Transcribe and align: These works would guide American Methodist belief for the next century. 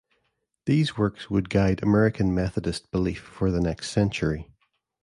These 0.65 0.97
works 0.97 1.29
would 1.29 1.51
guide 1.51 1.83
American 1.83 2.33
Methodist 2.33 2.89
belief 2.89 3.21
for 3.21 3.51
the 3.51 3.61
next 3.61 3.91
century. 3.91 4.49